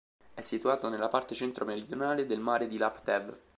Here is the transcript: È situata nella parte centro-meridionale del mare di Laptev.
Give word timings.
È 0.33 0.41
situata 0.41 0.89
nella 0.89 1.09
parte 1.09 1.35
centro-meridionale 1.35 2.25
del 2.25 2.39
mare 2.39 2.65
di 2.67 2.77
Laptev. 2.79 3.37